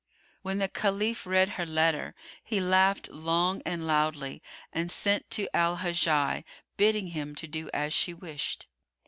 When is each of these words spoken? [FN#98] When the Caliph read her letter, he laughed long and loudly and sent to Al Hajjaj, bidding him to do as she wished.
[FN#98] 0.01 0.39
When 0.41 0.57
the 0.57 0.67
Caliph 0.67 1.25
read 1.27 1.49
her 1.49 1.65
letter, 1.67 2.15
he 2.43 2.59
laughed 2.59 3.09
long 3.09 3.61
and 3.67 3.85
loudly 3.85 4.41
and 4.73 4.91
sent 4.91 5.29
to 5.29 5.47
Al 5.55 5.77
Hajjaj, 5.77 6.43
bidding 6.75 7.09
him 7.09 7.35
to 7.35 7.45
do 7.47 7.69
as 7.71 7.93
she 7.93 8.11
wished. 8.15 8.65